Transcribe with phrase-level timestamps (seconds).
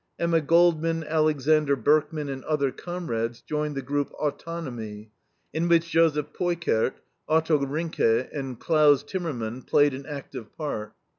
[0.17, 5.11] Emma Goldman, Alexander Berkman, and other comrades joined the group AUTONOMY,
[5.53, 6.93] in which Joseph Peukert,
[7.29, 10.93] Otto Rinke, and Claus Timmermann played an active part.